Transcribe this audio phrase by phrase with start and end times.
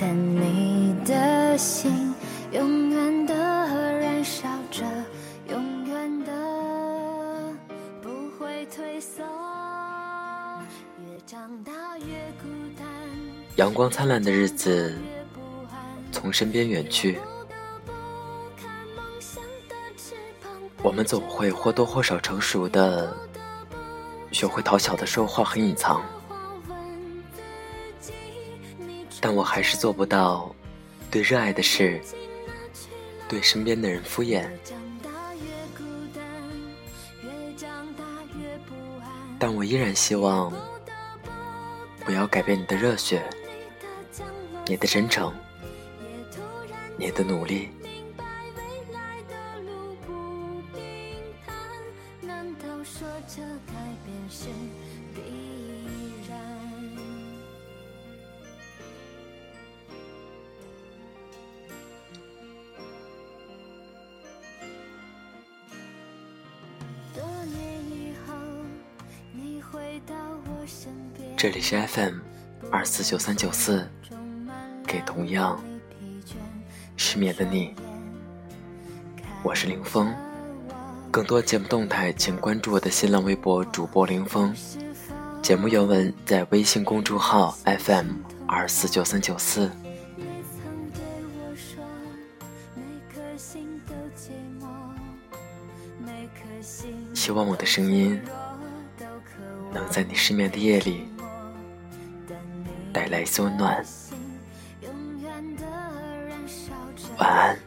[0.00, 2.14] 但你的心
[2.52, 4.84] 永远的燃烧着，
[5.50, 6.32] 永远的
[8.00, 9.24] 不会退缩。
[11.04, 12.04] 越长大越
[12.40, 12.86] 孤单，
[13.56, 14.96] 阳光灿烂的日子
[16.12, 17.18] 从身边远去，
[20.80, 23.12] 我们总会或多或少成熟的。
[24.30, 26.02] 学会讨巧的说话和隐藏，
[29.28, 30.56] 但我还是做不到
[31.10, 32.00] 对热爱的事、
[33.28, 34.48] 对身边的人敷衍。
[39.38, 40.50] 但我依然希望，
[42.06, 43.22] 不要改变你的热血、
[44.66, 45.30] 你的真诚、
[46.96, 47.68] 你的努力。
[53.26, 53.42] 这
[71.38, 72.14] 这里是 FM
[72.68, 73.88] 二四九三九四，
[74.84, 75.62] 给同样
[76.96, 77.76] 失眠的你，
[79.44, 80.12] 我是林峰。
[81.12, 84.52] 更多节目动态，请关注我的新浪微博主播林峰。
[85.40, 88.08] 节目原文在微信公众号 FM
[88.48, 89.70] 二四九三九四。
[97.14, 98.20] 希望我的声音
[99.72, 101.06] 能在你失眠的夜里。
[103.10, 103.82] 带来一温暖，
[107.16, 107.58] 晚安，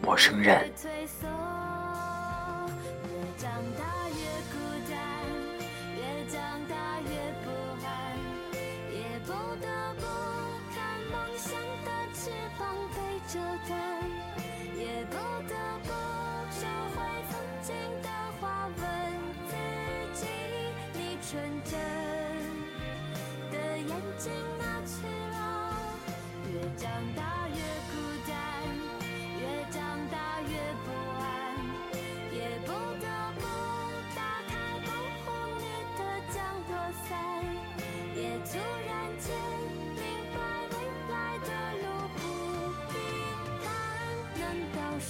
[0.00, 0.70] 陌生人。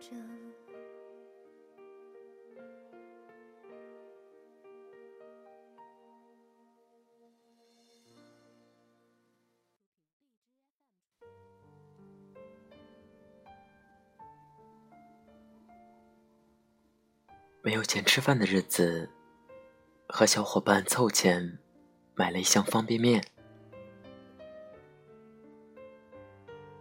[0.00, 0.16] 着。
[17.62, 19.08] 没有钱吃饭的日子，
[20.08, 21.58] 和小伙伴凑钱
[22.14, 23.22] 买了一箱方便面。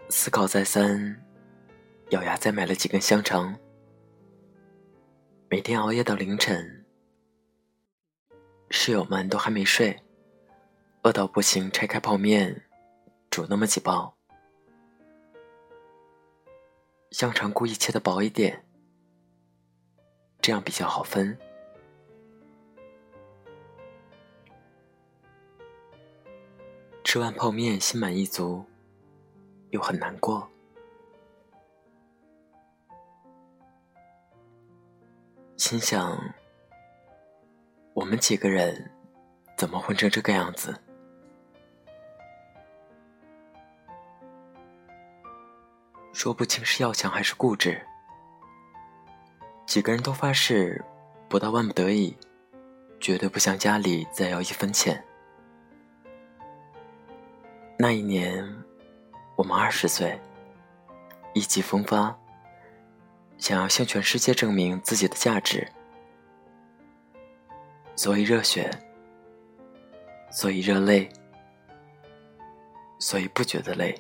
[0.10, 1.22] 思考再三，
[2.10, 3.56] 咬牙再买了几根香肠。
[5.48, 6.84] 每天熬夜到凌晨，
[8.72, 10.02] 室友们都还没睡，
[11.04, 12.64] 饿到不行，拆开泡面
[13.30, 14.16] 煮那么几包。
[17.12, 18.66] 香肠故意切的薄一点。
[20.42, 21.38] 这样比较好分。
[27.04, 28.66] 吃完泡面，心满意足，
[29.70, 30.50] 又很难过。
[35.60, 36.18] 心想：
[37.94, 38.90] 我们几个人
[39.58, 40.74] 怎么混成这个样子？
[46.14, 47.86] 说不清是要强还是固执。
[49.66, 50.82] 几个人都发誓，
[51.28, 52.18] 不到万不得已，
[53.02, 55.04] 绝对不向家里再要一分钱。
[57.78, 58.48] 那一年，
[59.36, 60.18] 我们二十岁，
[61.34, 62.18] 意气风发，
[63.39, 65.68] 想要向全世界证明自己的价值，
[67.95, 68.69] 所以热血，
[70.30, 71.09] 所以热泪，
[73.00, 73.97] 所以不觉得累。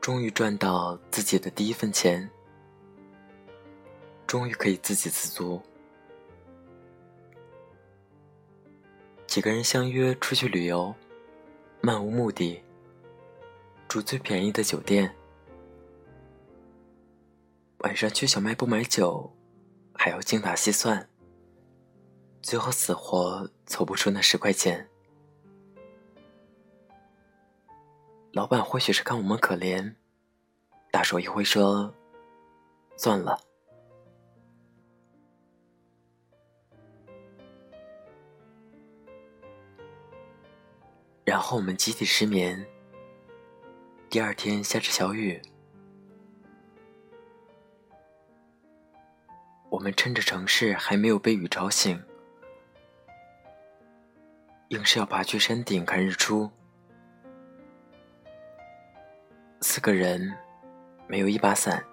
[0.00, 2.30] 终于赚到自己的第一份钱，
[4.24, 5.60] 终于可以自给自足。
[9.26, 10.94] 几个人相约出去旅游，
[11.80, 12.62] 漫无目的，
[13.88, 15.14] 住最便宜的酒店，
[17.78, 19.32] 晚上去小卖部买酒，
[19.94, 21.08] 还要精打细算，
[22.42, 24.88] 最后死活凑不出那十块钱。
[28.32, 29.94] 老板或许是看我们可怜，
[30.90, 31.94] 大手一挥说
[32.98, 33.40] ：“算了。”
[41.24, 42.66] 然后我们集体失眠。
[44.08, 45.42] 第二天下着小雨，
[49.68, 52.00] 我们趁着城市还没有被雨吵醒，
[54.68, 56.48] 硬是要爬去山顶看日出。
[59.60, 60.32] 四个人，
[61.08, 61.84] 没有一把伞，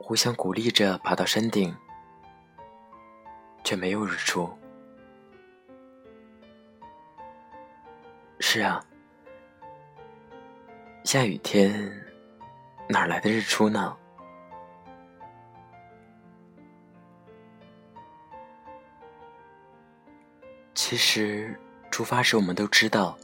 [0.00, 1.76] 互相鼓励着爬到山顶，
[3.62, 4.50] 却没有日出。
[8.40, 8.84] 是啊，
[11.04, 11.92] 下雨天
[12.88, 13.96] 哪来的日出呢？
[20.74, 21.58] 其实
[21.90, 23.18] 出发时我们都知道。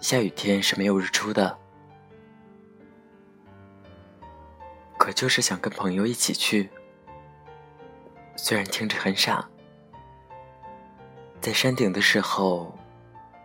[0.00, 1.58] 下雨天是没有日出的，
[4.96, 6.70] 可就是想跟朋友一起去。
[8.36, 9.46] 虽然听着很傻，
[11.40, 12.72] 在山顶的时候，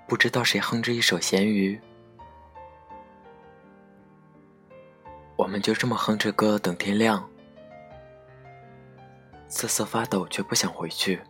[0.07, 1.81] 不知道谁哼着一首咸鱼，
[5.43, 7.29] 我们就这么哼着歌等天亮，
[9.49, 11.21] 瑟瑟发抖，却不想回去。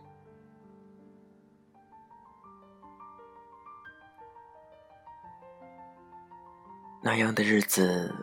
[7.02, 8.14] 那样的日子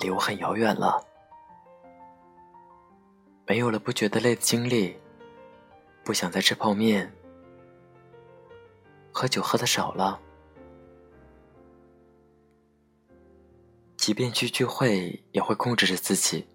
[0.00, 1.04] 离我很遥远了，
[3.48, 4.96] 没有了不觉得累的经历，
[6.04, 7.12] 不想再吃泡面，
[9.12, 10.20] 喝酒喝的少了，
[14.08, 16.48] 即便去聚会也会控制着自己，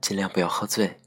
[0.00, 0.98] 尽量不要喝醉，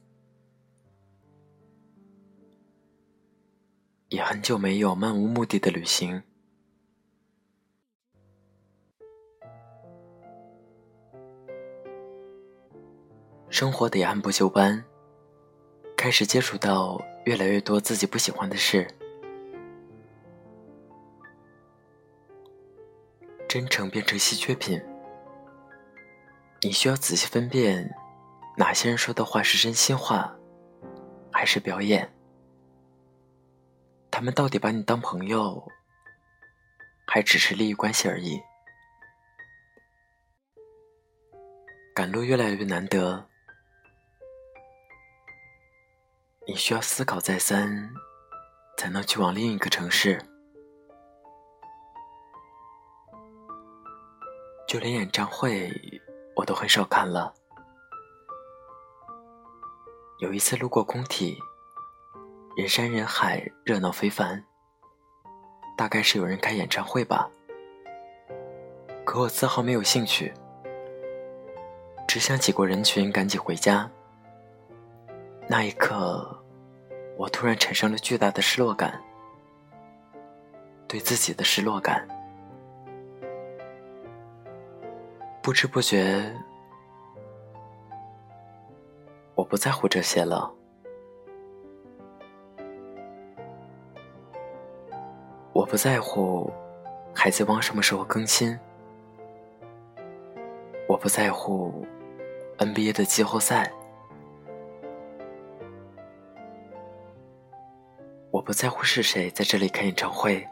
[4.07, 6.23] 也很久没有漫无目的的旅行。
[13.49, 14.81] 生活得按部就班，
[15.97, 18.87] 开始接触到越来越多自己不喜欢的事。
[23.49, 24.81] 真诚变成稀缺品，
[26.63, 27.91] 你需要仔细分辨，
[28.55, 30.31] 哪些人说的话是真心话，
[31.31, 32.13] 还是表演？
[34.11, 35.67] 他们到底把你当朋友，
[37.07, 38.39] 还只是利益关系而已？
[41.95, 43.27] 赶路越来越难得。
[46.47, 47.91] 你需要思考再三，
[48.77, 50.23] 才能去往另一个城市。
[54.67, 55.69] 就连演唱会，
[56.41, 57.31] 我都很少看了。
[60.17, 61.37] 有一次路过工体，
[62.57, 64.43] 人山人海，热闹非凡。
[65.77, 67.29] 大概是有人开演唱会吧。
[69.05, 70.33] 可我丝毫没有兴趣，
[72.07, 73.87] 只想挤过人群，赶紧回家。
[75.47, 76.37] 那一刻。
[77.17, 78.99] 我突然产生了巨大的失落感，
[80.87, 82.07] 对自己的失落感。
[85.43, 86.31] 不知不觉，
[89.33, 90.53] 我不在乎这些了。
[95.51, 96.51] 我不在乎
[97.17, 98.57] 《海贼王》什么时候更新，
[100.87, 101.85] 我不在乎
[102.59, 103.71] NBA 的季后赛。
[108.29, 110.47] 我不在乎是谁在这里开演唱会，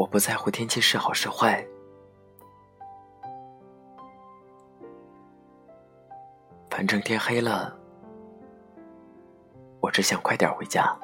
[0.00, 1.62] 我不在乎天气是好是坏。
[6.70, 7.76] 反正天黑了
[9.78, 10.98] 我只想快点回家。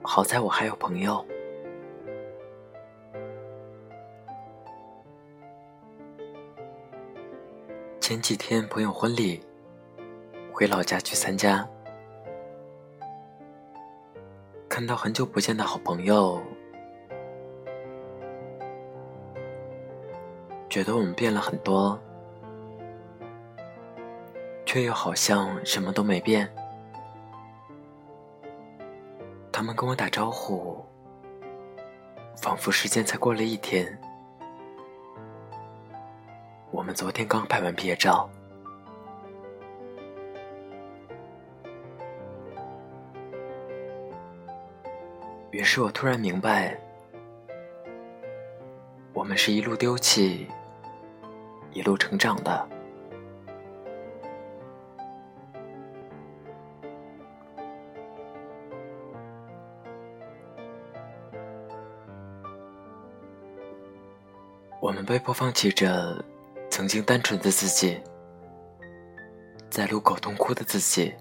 [0.00, 1.26] 好在我还有朋友。
[8.08, 9.38] 前几天朋友婚礼，
[10.50, 11.68] 回老家去参加，
[14.66, 16.40] 看到很久不见的好朋友，
[20.70, 22.00] 觉得我们变了很多，
[24.64, 26.50] 却又好像什么都没变。
[29.52, 30.82] 他们跟我打招呼，
[32.38, 34.00] 仿佛时间才过了一天。
[36.70, 38.28] 我们昨天刚拍完毕业照，
[45.50, 46.78] 于是我突然明白，
[49.12, 50.46] 我们是一路丢弃，
[51.72, 52.68] 一路成长的。
[64.80, 66.24] 我们被迫放弃着。
[66.78, 68.00] 曾经单纯的自己，
[69.68, 71.12] 在路口痛哭的自己，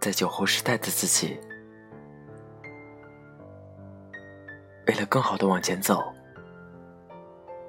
[0.00, 1.38] 在酒后失态的自己，
[4.86, 6.02] 为了更好的往前走，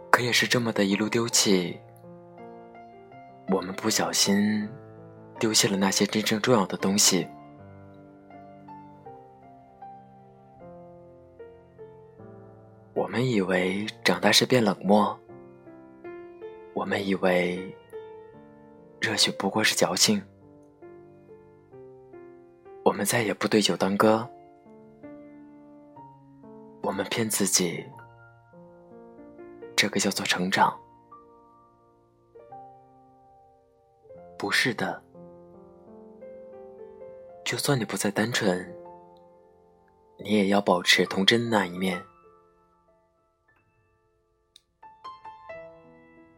[0.09, 1.77] 可也是这么的一路丢弃，
[3.49, 4.69] 我们不小心
[5.37, 7.27] 丢弃了那些真正重要的东西。
[12.93, 15.20] 我们以为长大是变冷漠。
[16.81, 17.77] 我们以为
[18.99, 20.19] 热血不过是矫情，
[22.83, 24.27] 我们再也不对酒当歌，
[26.81, 27.85] 我们骗自己，
[29.75, 30.75] 这个叫做成长。
[34.35, 34.99] 不是的，
[37.45, 38.75] 就算你不再单纯，
[40.17, 42.03] 你也要保持童真那一面。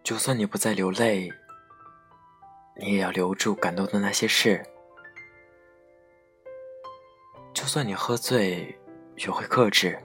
[0.04, 1.32] 就算你不再流泪，
[2.76, 4.62] 你也要留住感动的那些事。
[7.54, 8.78] 就算你喝醉，
[9.16, 9.98] 学会克制，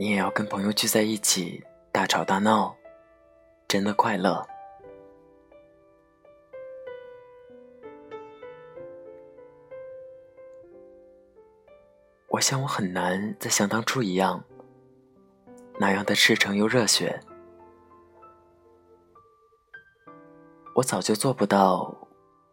[0.00, 2.76] 你也要跟朋友聚在一起大吵大闹，
[3.68, 4.44] 真的快乐。
[12.26, 14.42] 我想我很难再像当初一样，
[15.78, 17.20] 那样的赤诚又热血。
[20.76, 22.06] 我早就做不到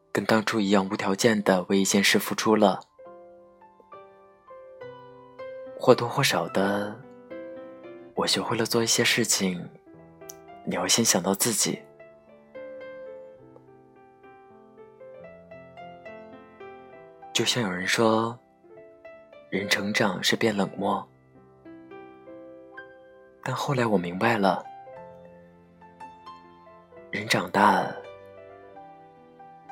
[0.10, 2.80] 跟当初一样无条件的为一件事付出了，
[5.78, 6.98] 或多或少的，
[8.16, 9.70] 我学会了做一些事情，
[10.64, 11.82] 你要先想到自己。
[17.34, 18.40] 就像有人说，
[19.50, 21.06] 人成长是变冷漠，
[23.44, 24.64] 但后来我明白了，
[27.12, 27.94] 人长大。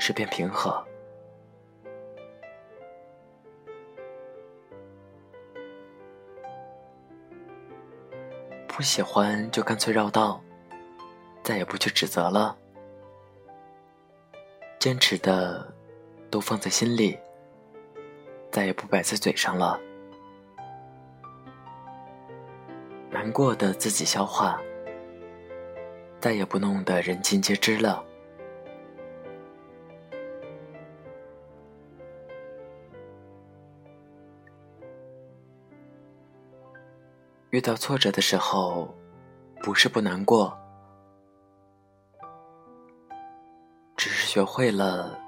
[0.01, 0.83] 是变平和，
[8.67, 10.41] 不喜欢就干脆绕道，
[11.43, 12.57] 再也不去指责了。
[14.79, 15.71] 坚持的
[16.31, 17.15] 都放在心里，
[18.49, 19.79] 再也不摆在嘴上了。
[23.11, 24.59] 难过的自己消化，
[26.19, 28.03] 再也不弄得人尽皆知了。
[37.51, 38.95] 遇到挫折的时候，
[39.61, 40.57] 不是不难过，
[43.97, 45.19] 只是学会了，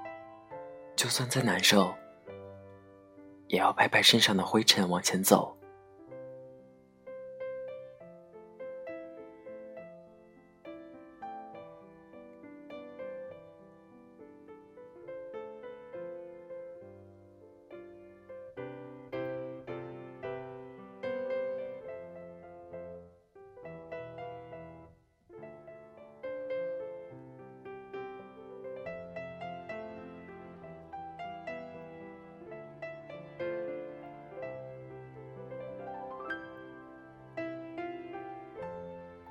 [0.96, 1.94] 就算再难受，
[3.48, 5.54] 也要拍拍身上的灰尘往前走。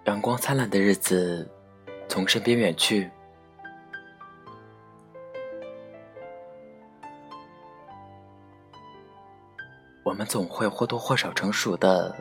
[0.06, 1.50] 阳光灿烂的日子
[2.10, 3.10] 从身边远去。
[10.04, 12.14] 我们总会或多或少成熟的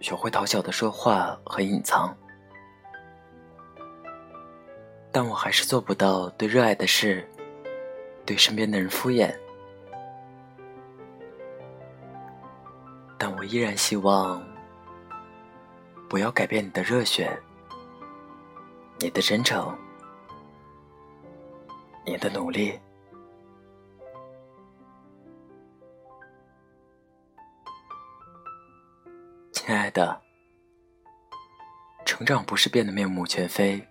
[0.00, 2.16] 学会讨巧的说话和隐藏。
[5.10, 7.28] 但我还是做不到对热爱的事
[8.24, 9.34] 对身边的人敷衍。
[13.18, 14.40] 但我依然希望
[16.12, 17.40] 不要改变你的热血，
[18.98, 19.74] 你的真诚，
[22.04, 22.78] 你的努力。
[29.52, 30.20] 亲爱的，
[32.04, 33.82] 成长不是变得面目全非，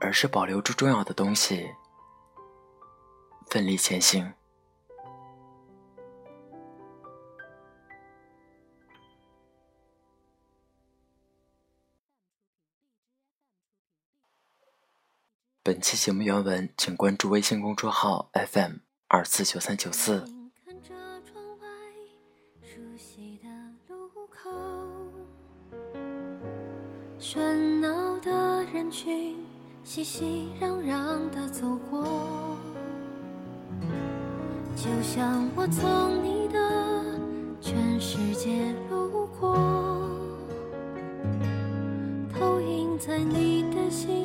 [0.00, 1.72] 而是保留住重要的东西，
[3.46, 4.34] 奋力前行。
[15.72, 18.72] 本期节目原文，请关注微信公众号 FM
[19.08, 20.22] 二四九三九四。
[27.18, 29.34] 喧闹的人群，
[29.82, 32.06] 熙熙攘攘的走过，
[34.76, 37.18] 就像我从你的
[37.62, 39.56] 全世界路过，
[42.30, 44.21] 投影在你的心，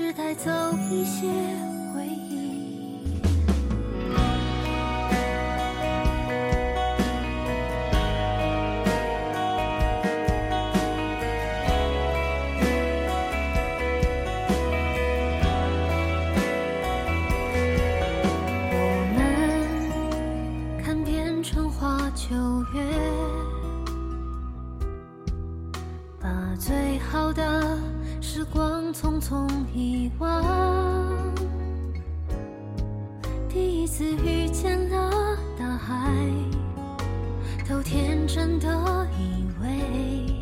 [0.00, 0.50] 只带走
[0.90, 1.28] 一些
[1.92, 3.02] 回忆。
[18.72, 18.82] 我
[19.14, 22.34] 们看遍春花秋
[22.72, 22.80] 月
[26.18, 27.78] 把最好的
[28.22, 30.44] 时光匆匆遗忘，
[33.48, 36.14] 第一次遇见了大海，
[37.66, 38.68] 都天真的
[39.18, 40.34] 以为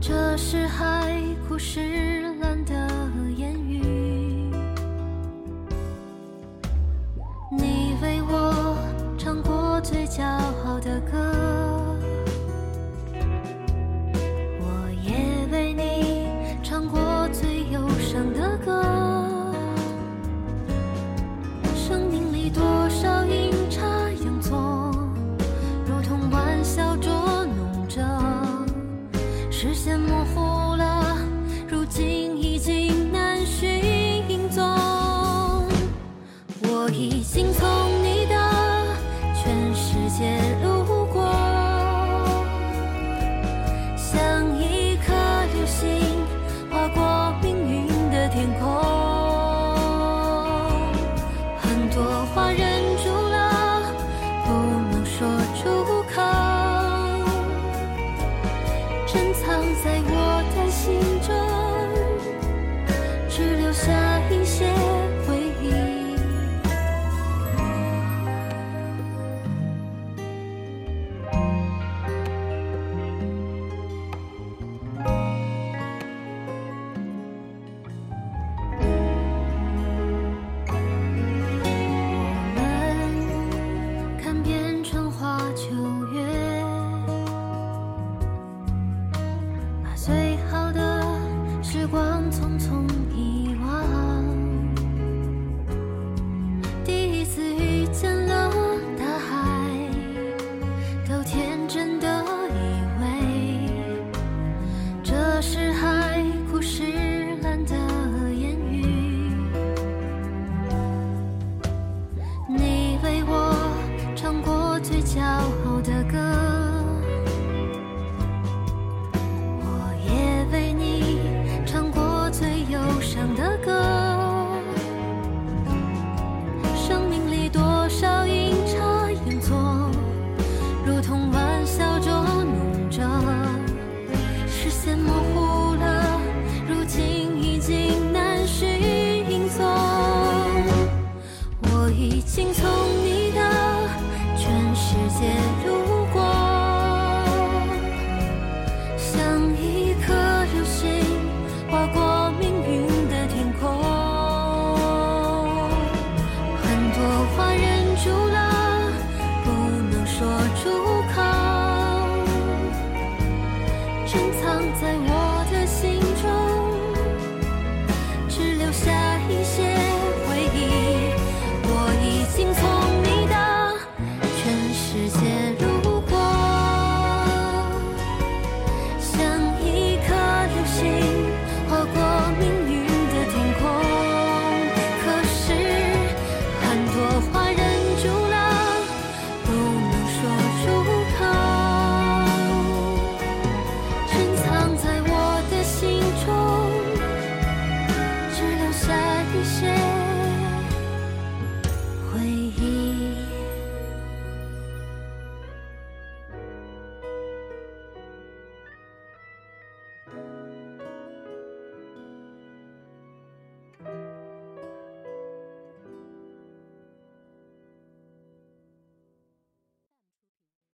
[0.00, 1.18] 这是海
[1.48, 2.29] 枯石烂。